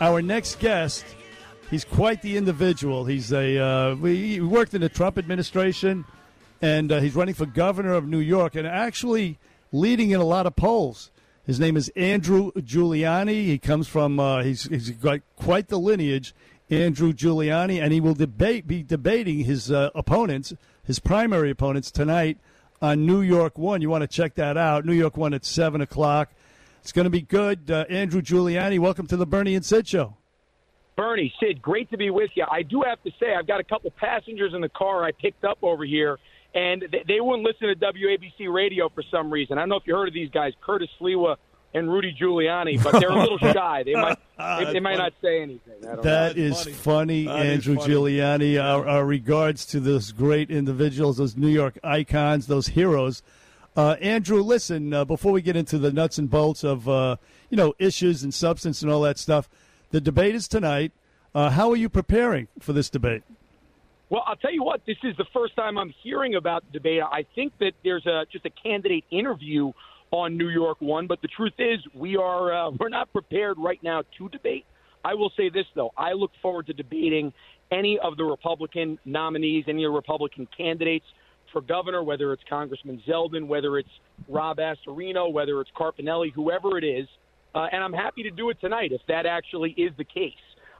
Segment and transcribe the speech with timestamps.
[0.00, 1.04] Our next guest,
[1.70, 3.04] he's quite the individual.
[3.04, 6.04] He's a uh, he worked in the Trump administration,
[6.60, 9.38] and uh, he's running for governor of New York, and actually
[9.70, 11.10] leading in a lot of polls.
[11.44, 13.46] His name is Andrew Giuliani.
[13.46, 16.34] He comes from uh, he's he's got quite the lineage,
[16.70, 20.52] Andrew Giuliani, and he will debate be debating his uh, opponents,
[20.84, 22.38] his primary opponents tonight
[22.80, 23.82] on New York One.
[23.82, 24.84] You want to check that out?
[24.84, 26.32] New York One at seven o'clock.
[26.82, 27.70] It's going to be good.
[27.70, 30.16] Uh, Andrew Giuliani, welcome to the Bernie and Sid show.
[30.96, 32.44] Bernie, Sid, great to be with you.
[32.50, 35.44] I do have to say, I've got a couple passengers in the car I picked
[35.44, 36.18] up over here,
[36.54, 39.58] and they, they wouldn't listen to WABC radio for some reason.
[39.58, 41.36] I don't know if you heard of these guys, Curtis Sliwa
[41.72, 43.84] and Rudy Giuliani, but they're a little shy.
[43.84, 44.18] They might
[44.58, 45.80] they, they might not say anything.
[45.80, 46.42] That know.
[46.42, 47.94] is funny, funny that Andrew is funny.
[47.94, 48.62] Giuliani.
[48.62, 53.22] Our, our regards to those great individuals, those New York icons, those heroes.
[53.74, 57.16] Uh, Andrew, listen, uh, before we get into the nuts and bolts of, uh,
[57.48, 59.48] you know, issues and substance and all that stuff,
[59.90, 60.92] the debate is tonight.
[61.34, 63.22] Uh, how are you preparing for this debate?
[64.10, 67.00] Well, I'll tell you what, this is the first time I'm hearing about the debate.
[67.02, 69.72] I think that there's a, just a candidate interview
[70.10, 73.82] on New York One, but the truth is we are uh, we're not prepared right
[73.82, 74.66] now to debate.
[75.02, 77.32] I will say this though, I look forward to debating
[77.70, 81.06] any of the Republican nominees, any of the Republican candidates
[81.52, 83.88] for governor, whether it's Congressman Zeldin, whether it's
[84.28, 87.06] Rob Astorino, whether it's Carpinelli, whoever it is.
[87.54, 90.32] Uh, and I'm happy to do it tonight if that actually is the case.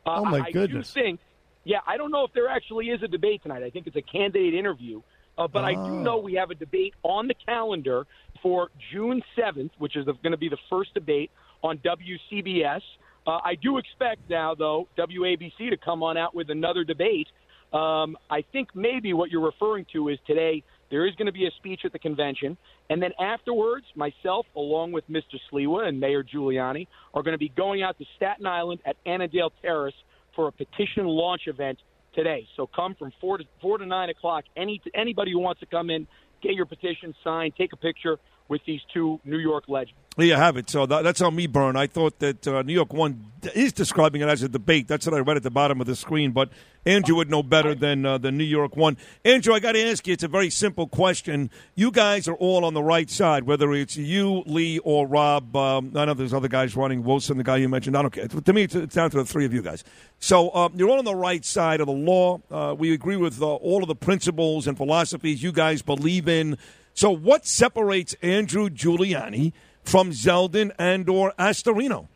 [0.06, 0.91] Uh, oh, my I, goodness.
[0.97, 1.20] I do think,
[1.65, 3.62] yeah, I don't know if there actually is a debate tonight.
[3.62, 5.03] I think it's a candidate interview.
[5.39, 5.67] Uh, but oh.
[5.67, 6.03] I do oh.
[6.03, 8.06] know we have a debate on the calendar
[8.43, 11.31] for June 7th, which is going to be the first debate
[11.62, 12.81] on WCBS.
[13.27, 17.28] Uh, I do expect now, though, WABC to come on out with another debate
[17.72, 21.47] um, I think maybe what you're referring to is today there is going to be
[21.47, 22.56] a speech at the convention,
[22.91, 25.37] and then afterwards, myself, along with Mr.
[25.50, 29.50] Sliwa and Mayor Giuliani, are going to be going out to Staten Island at Annadale
[29.62, 29.94] Terrace
[30.37, 31.78] for a petition launch event
[32.15, 32.47] today.
[32.56, 34.44] So come from four to four to nine o'clock.
[34.56, 36.06] Any anybody who wants to come in,
[36.43, 38.19] get your petition signed, take a picture
[38.52, 39.98] with these two New York legends.
[40.18, 40.68] There you have it.
[40.68, 41.74] So that, that's on me, Burn.
[41.74, 44.86] I thought that uh, New York One is describing it as a debate.
[44.86, 46.32] That's what I read at the bottom of the screen.
[46.32, 46.50] But
[46.84, 48.98] Andrew would know better than uh, the New York One.
[49.24, 50.12] Andrew, I got to ask you.
[50.12, 51.50] It's a very simple question.
[51.76, 55.56] You guys are all on the right side, whether it's you, Lee, or Rob.
[55.56, 57.04] Um, I know there's other guys running.
[57.04, 57.96] Wilson, the guy you mentioned.
[57.96, 58.28] I don't care.
[58.28, 59.82] To me, it's, it's down to the three of you guys.
[60.19, 62.42] So uh, you're all on the right side of the law.
[62.50, 66.58] Uh, we agree with uh, all of the principles and philosophies you guys believe in.
[66.94, 72.08] So what separates Andrew Giuliani from Zeldin and or Astorino?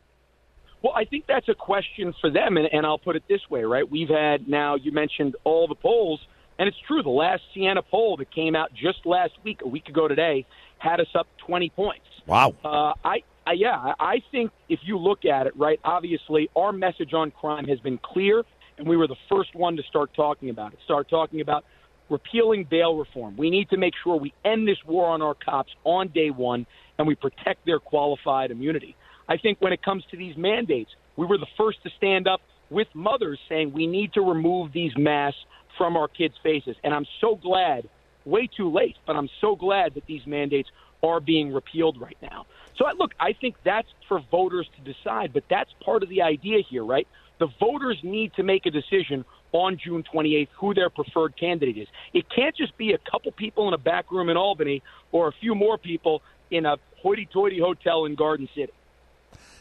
[0.82, 3.64] Well, I think that's a question for them, and, and I'll put it this way,
[3.64, 3.90] right?
[3.90, 6.20] We've had now, you mentioned all the polls,
[6.58, 7.02] and it's true.
[7.02, 10.46] The last Siena poll that came out just last week, a week ago today,
[10.78, 12.06] had us up 20 points.
[12.26, 12.54] Wow.
[12.64, 17.14] Uh, I, I, yeah, I think if you look at it, right, obviously our message
[17.14, 18.44] on crime has been clear,
[18.78, 20.78] and we were the first one to start talking about it.
[20.84, 21.64] Start talking about
[22.08, 23.36] repealing bail reform.
[23.36, 26.66] We need to make sure we end this war on our cops on day one
[26.98, 28.96] and we protect their qualified immunity.
[29.28, 32.40] I think when it comes to these mandates, we were the first to stand up
[32.70, 35.40] with mothers saying we need to remove these masks
[35.76, 36.76] from our kids' faces.
[36.84, 37.88] And I'm so glad,
[38.24, 40.70] way too late, but I'm so glad that these mandates
[41.02, 42.46] are being repealed right now.
[42.76, 46.58] So, look, I think that's for voters to decide, but that's part of the idea
[46.68, 47.06] here, right?
[47.38, 51.88] The voters need to make a decision on June 28th who their preferred candidate is.
[52.12, 55.32] It can't just be a couple people in a back room in Albany or a
[55.32, 58.72] few more people in a hoity-toity hotel in Garden City.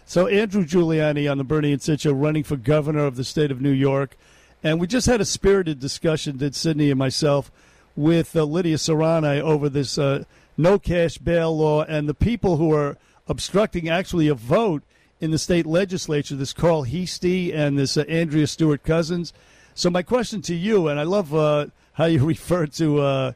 [0.06, 3.60] So Andrew Giuliani on the Bernie and Sid running for governor of the state of
[3.60, 4.16] New York.
[4.64, 7.52] And we just had a spirited discussion, did Sydney and myself,
[7.96, 10.24] with uh, Lydia Serrano over this uh,
[10.58, 12.98] no cash bail law and the people who are
[13.28, 14.84] obstructing actually a vote
[15.20, 19.34] in the state legislature, this Carl Heastie and this uh, Andrea Stewart Cousins.
[19.78, 23.32] So my question to you, and I love uh, how you refer to uh,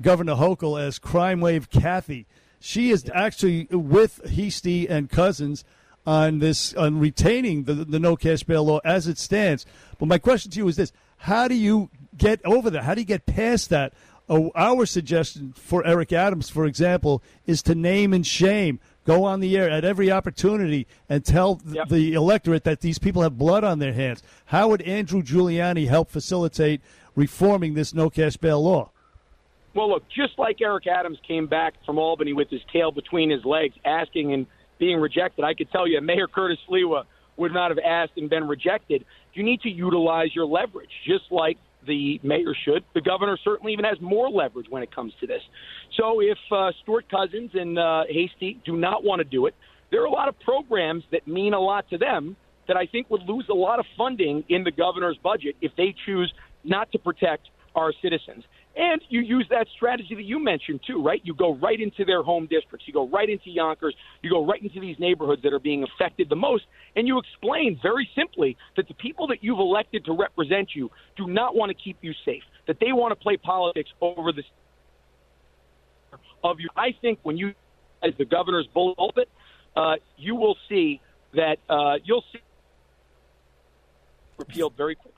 [0.00, 2.24] Governor Hochul as Crime Wave Kathy.
[2.58, 5.64] She is actually with Heastie and Cousins
[6.06, 9.66] on this on retaining the, the no cash bail law as it stands.
[9.98, 12.84] But my question to you is this: How do you get over that?
[12.84, 13.92] How do you get past that?
[14.30, 19.40] Oh, our suggestion for Eric Adams, for example, is to name and shame go on
[19.40, 21.88] the air at every opportunity and tell Yep.
[21.88, 24.22] the electorate that these people have blood on their hands.
[24.46, 26.80] How would Andrew Giuliani help facilitate
[27.14, 28.90] reforming this no cash bail law?
[29.74, 33.44] Well, look, just like Eric Adams came back from Albany with his tail between his
[33.44, 34.46] legs, asking and
[34.78, 37.04] being rejected, I could tell you Mayor Curtis Sliwa
[37.38, 39.04] would not have asked and been rejected.
[39.32, 41.56] You need to utilize your leverage, just like
[41.86, 42.84] the mayor should.
[42.94, 45.42] The governor certainly even has more leverage when it comes to this.
[45.96, 49.54] So if uh, Stewart Cousins and uh, Heastie do not want to do it,
[49.90, 52.36] there are a lot of programs that mean a lot to them
[52.68, 55.94] that I think would lose a lot of funding in the governor's budget if they
[56.06, 56.32] choose
[56.64, 58.44] not to protect our citizens.
[58.74, 61.20] And you use that strategy that you mentioned too, right?
[61.24, 62.86] You go right into their home districts.
[62.86, 63.94] You go right into Yonkers.
[64.22, 66.64] You go right into these neighborhoods that are being affected the most.
[66.96, 71.26] And you explain very simply that the people that you've elected to represent you do
[71.26, 74.42] not want to keep you safe, that they want to play politics over the
[76.44, 76.68] of you.
[76.76, 77.54] I think when you,
[78.02, 79.28] as the governor's pulpit,
[79.76, 81.00] uh, you will see
[81.34, 82.40] that uh, you'll see
[84.38, 85.11] repealed very quickly.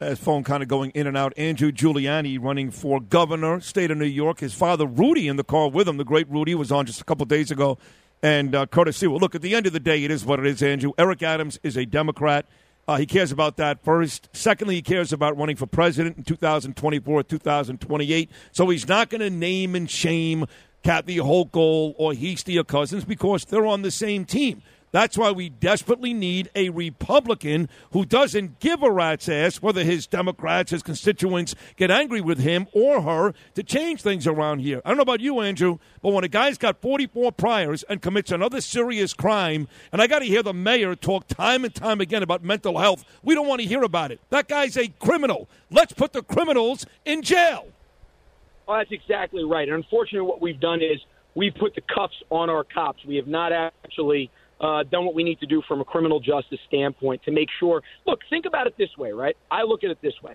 [0.00, 1.32] His phone kind of going in and out.
[1.36, 4.38] Andrew Giuliani running for governor, state of New York.
[4.38, 5.96] His father, Rudy, in the car with him.
[5.96, 7.78] The great Rudy was on just a couple days ago.
[8.22, 9.20] And uh, Curtis Sliwa.
[9.20, 10.92] Look, at the end of the day, it is what it is, Andrew.
[10.98, 12.46] Eric Adams is a Democrat.
[12.86, 14.28] Uh, he cares about that first.
[14.32, 18.30] Secondly, he cares about running for president in 2024, 2028.
[18.52, 20.46] So he's not going to name and shame
[20.84, 24.62] Kathy Hochul or Heastie or Cousins because they're on the same team.
[24.90, 30.06] That's why we desperately need a Republican who doesn't give a rat's ass whether his
[30.06, 34.80] Democrats, his constituents get angry with him or her to change things around here.
[34.84, 38.32] I don't know about you, Andrew, but when a guy's got 44 priors and commits
[38.32, 42.22] another serious crime, and I got to hear the mayor talk time and time again
[42.22, 44.20] about mental health, we don't want to hear about it.
[44.30, 45.48] That guy's a criminal.
[45.70, 47.68] Let's put the criminals in jail.
[48.66, 49.68] Well, that's exactly right.
[49.68, 51.00] And unfortunately, what we've done is
[51.34, 53.04] we've put the cuffs on our cops.
[53.04, 54.30] We have not actually
[54.60, 57.82] uh, done what we need to do from a criminal justice standpoint to make sure.
[58.06, 59.36] Look, think about it this way, right?
[59.50, 60.34] I look at it this way.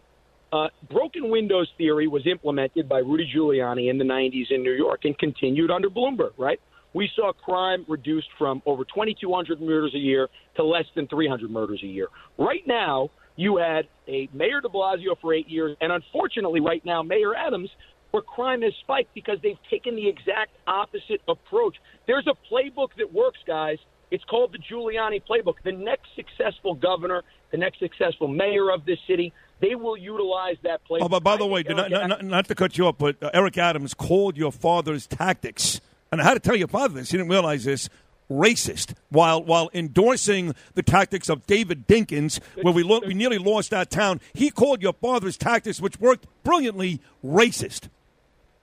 [0.52, 5.02] Uh, broken windows theory was implemented by Rudy Giuliani in the 90s in New York
[5.06, 6.60] and continued under Bloomberg, right?
[6.94, 10.28] We saw crime reduced from over 2,200 murders a year
[10.58, 12.08] to less than 300 murders a year.
[12.38, 17.02] Right now, you had a Mayor de Blasio for eight years, and unfortunately, right now,
[17.02, 17.70] Mayor Adams,
[18.13, 21.77] where crime has spiked because they've taken the exact opposite approach.
[22.06, 23.80] There's a playbook that works, guys.
[24.12, 25.56] It's called the Giuliani playbook.
[25.63, 30.81] The next successful governor, the next successful mayor of this city, they will utilize that
[30.88, 31.01] playbook.
[31.01, 33.57] Oh, but by the way, not, not, not to cut you off, but uh, Eric
[33.57, 35.81] Adams called your father's tactics,
[36.12, 37.10] and I had to tell your father this.
[37.10, 37.89] He didn't realize this.
[38.30, 43.71] Racist, while while endorsing the tactics of David Dinkins, where we lo- we nearly lost
[43.71, 47.89] that town, he called your father's tactics, which worked brilliantly, racist.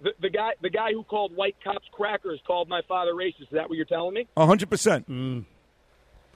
[0.03, 3.43] The, the guy, the guy who called white cops crackers, called my father racist.
[3.43, 4.27] Is that what you're telling me?
[4.37, 5.07] hundred percent.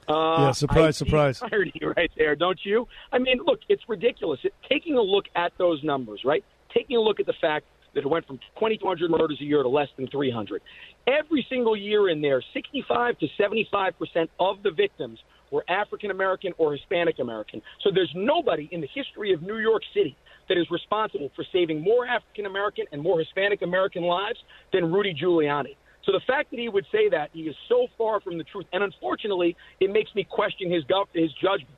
[0.07, 1.41] Uh, Yeah, surprise, I see surprise.
[1.51, 2.87] irony right there, don't you?
[3.11, 4.39] I mean, look, it's ridiculous.
[4.43, 6.43] It, taking a look at those numbers, right?
[6.73, 7.65] Taking a look at the fact
[7.95, 10.61] that it went from 2,200 murders a year to less than 300.
[11.07, 15.19] Every single year in there, 65 to 75 percent of the victims
[15.51, 17.61] were African American or Hispanic American.
[17.81, 20.15] So there's nobody in the history of New York City
[20.47, 24.39] that is responsible for saving more African American and more Hispanic American lives
[24.71, 25.75] than Rudy Giuliani.
[26.05, 28.67] So the fact that he would say that, he is so far from the truth.
[28.71, 31.69] And unfortunately, it makes me question his, gov- his judgment.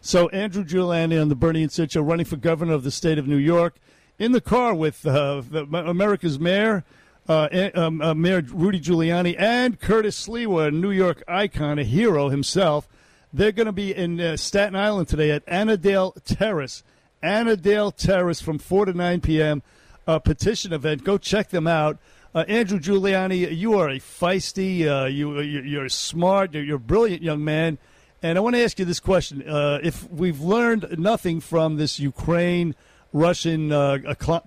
[0.00, 3.18] So Andrew Giuliani on the Bernie and Sid show, running for governor of the state
[3.18, 3.76] of New York,
[4.18, 6.82] in the car with uh, the, America's mayor,
[7.28, 12.30] uh, um, uh, Mayor Rudy Giuliani, and Curtis Sliwa, a New York icon, a hero
[12.30, 12.88] himself.
[13.32, 16.82] They're going to be in uh, Staten Island today at Annadale Terrace.
[17.22, 19.62] Annadale Terrace from 4 to 9 p.m.
[20.06, 21.04] A petition event.
[21.04, 21.98] Go check them out.
[22.34, 27.22] Uh, Andrew Giuliani, you are a feisty, uh, you, you're smart, you're, you're a brilliant
[27.22, 27.76] young man.
[28.22, 31.98] And I want to ask you this question: uh, If we've learned nothing from this
[32.00, 32.74] Ukraine
[33.12, 33.98] Russian uh,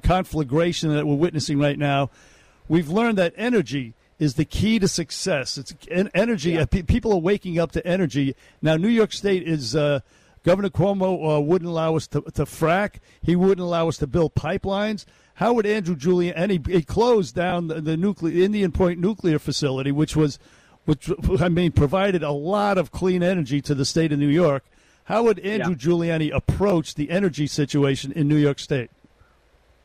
[0.01, 2.09] conflagration that we're witnessing right now,
[2.67, 5.57] we've learned that energy is the key to success.
[5.57, 6.57] It's en- energy.
[6.57, 8.77] Uh, pe- people are waking up to energy now.
[8.77, 9.75] New York State is.
[10.45, 12.99] Governor Cuomo uh, wouldn't allow us to, to frack.
[13.21, 15.03] He wouldn't allow us to build pipelines.
[15.35, 19.39] How would Andrew Julian and he, he closed down the, the nuclear Indian Point nuclear
[19.39, 20.37] facility, which was,
[20.85, 21.09] which
[21.41, 24.63] I mean, provided a lot of clean energy to the state of New York.
[25.05, 25.77] How would Andrew Yeah.
[26.17, 28.91] Giuliani approach the energy situation in New York State?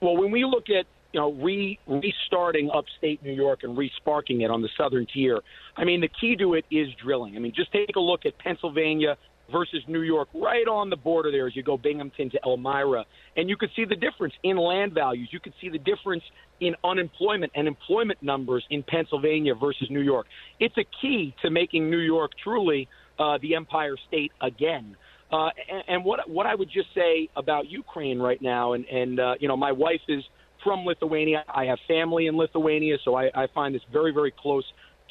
[0.01, 4.51] Well, when we look at you know re restarting upstate New York and resparking it
[4.51, 5.41] on the southern tier,
[5.77, 7.35] I mean the key to it is drilling.
[7.37, 9.17] I mean just take a look at Pennsylvania,
[9.51, 13.05] versus New York, right on the border there as you go Binghamton to Elmira.
[13.37, 15.29] And you could see the difference in land values.
[15.33, 16.23] You could see the difference
[16.61, 20.27] in unemployment and employment numbers in Pennsylvania versus New York.
[20.59, 22.89] It's a key to making New York truly
[23.19, 24.97] uh, the empire state again.
[25.33, 29.21] Uh, and, and what what I would just say about Ukraine right now, and and
[29.21, 30.25] uh, you know, my wife is
[30.65, 31.45] from Lithuania.
[31.49, 34.65] I have family in Lithuania, so I, I find this very very close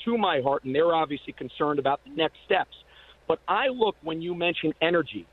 [0.06, 2.76] to my heart, and they're obviously concerned about the next steps.
[3.30, 5.28] But I look when you mention energy,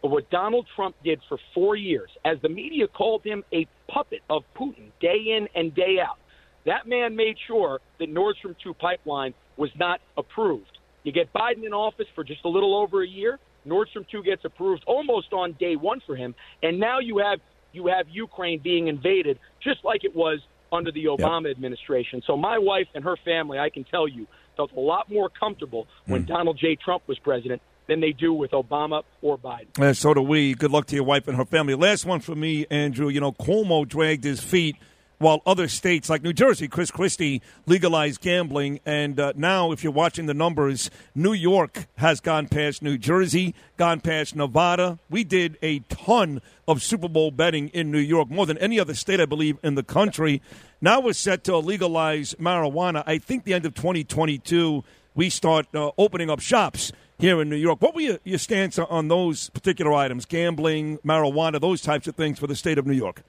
[0.00, 4.42] what Donald Trump did for four years, as the media called him a puppet of
[4.58, 6.16] Putin day in and day out.
[6.64, 10.78] That man made sure that Nord Stream 2 pipeline was not approved.
[11.04, 13.38] You get Biden in office for just a little over a year.
[13.66, 17.38] Nord Stream 2 gets approved almost on day one for him, and now you have
[17.72, 20.40] you have Ukraine being invaded just like it was
[20.72, 21.56] under the Obama yep.
[21.56, 22.22] administration.
[22.26, 25.86] So my wife and her family, I can tell you, felt a lot more comfortable
[26.06, 26.28] when mm.
[26.28, 26.76] Donald J.
[26.76, 29.66] Trump was president than they do with Obama or Biden.
[29.78, 30.54] And so do we.
[30.54, 31.74] Good luck to your wife and her family.
[31.74, 33.08] Last one for me, Andrew.
[33.08, 34.76] You know, Cuomo dragged his feet
[35.22, 38.80] while other states like New Jersey, Chris Christie, legalized gambling.
[38.84, 43.54] And uh, now, if you're watching the numbers, New York has gone past New Jersey,
[43.76, 44.98] gone past Nevada.
[45.08, 48.94] We did a ton of Super Bowl betting in New York, more than any other
[48.94, 50.42] state, I believe, in the country.
[50.80, 53.04] Now we're set to legalize marijuana.
[53.06, 54.82] I think the end of 2022,
[55.14, 57.80] we start uh, opening up shops here in New York.
[57.80, 62.40] What were your, your stance on those particular items, gambling, marijuana, those types of things
[62.40, 63.22] for the state of New York?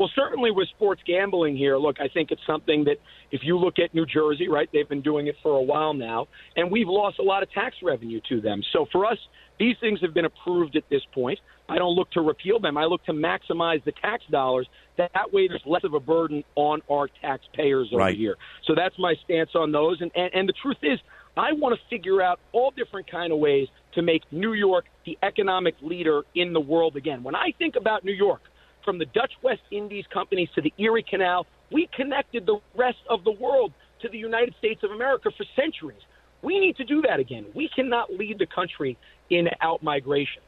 [0.00, 2.96] Well, certainly with sports gambling here, look, I think it's something that
[3.30, 6.26] if you look at New Jersey, right, they've been doing it for a while now,
[6.56, 8.62] and we've lost a lot of tax revenue to them.
[8.72, 9.18] So for us,
[9.58, 11.38] these things have been approved at this point.
[11.68, 12.78] I don't look to repeal them.
[12.78, 14.66] I look to maximize the tax dollars.
[14.96, 18.16] That, that way, there's less of a burden on our taxpayers over right.
[18.16, 18.36] here.
[18.66, 20.00] So that's my stance on those.
[20.00, 20.98] And, and, and the truth is,
[21.36, 25.18] I want to figure out all different kind of ways to make New York the
[25.22, 27.22] economic leader in the world again.
[27.22, 28.40] When I think about New York,
[28.84, 33.24] from the Dutch West Indies companies to the Erie Canal, we connected the rest of
[33.24, 33.72] the world
[34.02, 36.00] to the United States of America for centuries.
[36.42, 37.46] We need to do that again.
[37.54, 38.96] We cannot lead the country
[39.28, 40.42] in out migration.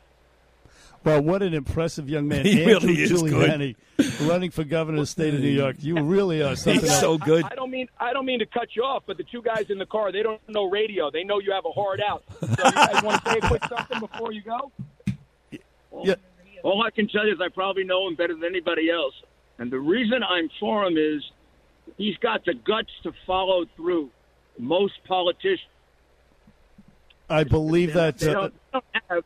[1.05, 2.47] Well, what an impressive young man.
[2.47, 3.77] He Andrew really is Giuliani
[4.23, 5.77] running for governor of the state of New York.
[5.81, 7.01] You really are something He's else.
[7.01, 7.45] so good.
[7.45, 9.67] I, I, don't mean I don't mean to cut you off, but the two guys
[9.69, 11.11] in the car, they don't know radio.
[11.11, 12.23] They know you have a hard out.
[12.41, 14.71] So you guys want to say a quick something before you go?
[16.73, 19.13] All I can tell you is I probably know him better than anybody else.
[19.59, 21.23] And the reason I'm for him is
[21.99, 24.09] he's got the guts to follow through.
[24.59, 25.69] Most politicians.
[27.29, 28.17] I believe that.
[28.17, 29.25] They don't, they don't have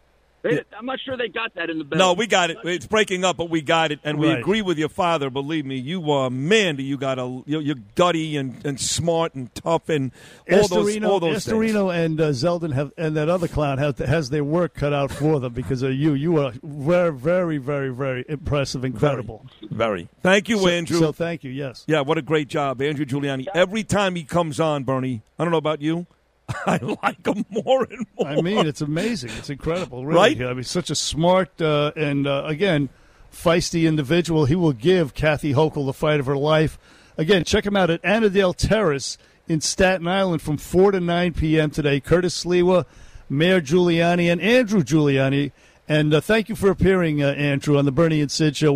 [0.50, 1.98] they, I'm not sure they got that in the bill.
[1.98, 2.58] No, we got it.
[2.64, 4.38] It's breaking up, but we got it, and we Right.
[4.38, 5.30] agree with your father.
[5.30, 9.34] Believe me, you uh, man, do you got a you're, you're gutty and, and smart
[9.34, 10.12] and tough and
[10.50, 11.72] all those all those things.
[11.72, 15.10] Astorino and uh, Zeldin have, and that other clown have, has their work cut out
[15.10, 16.14] for them because of you.
[16.14, 19.44] You are very, very, very, very impressive, incredible.
[19.70, 20.08] Very.
[20.22, 20.98] Thank you, So- Andrew.
[20.98, 21.50] So thank you.
[21.50, 21.84] Yes.
[21.86, 23.46] yeah, what a great job, Andrew Giuliani.
[23.54, 26.06] Every time he comes on, Bernie, I don't know about you,
[26.66, 28.28] I like him more and more.
[28.28, 29.30] I mean, it's amazing.
[29.36, 30.16] It's incredible, really.
[30.16, 30.42] Right?
[30.42, 32.88] I mean, such a smart uh, and uh, again
[33.32, 34.44] feisty individual.
[34.44, 36.78] He will give Kathy Hochul the fight of her life.
[37.18, 41.70] Again, check him out at Annadale Terrace in Staten Island from four to nine p.m.
[41.70, 42.00] today.
[42.00, 42.84] Curtis Sliwa,
[43.28, 45.52] Mayor Giuliani, and Andrew Giuliani.
[45.88, 48.75] And uh, thank you for appearing, uh, Andrew, on the Bernie and Sid show.